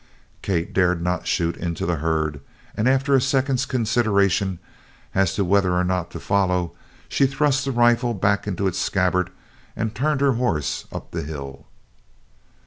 [0.41, 2.41] Kate dared not shoot into the herd,
[2.75, 4.57] and after a second's consideration
[5.13, 6.71] as to whether or not to follow,
[7.07, 9.29] she thrust the rifle back in its scabbard
[9.75, 11.67] and turned her horse up the hill.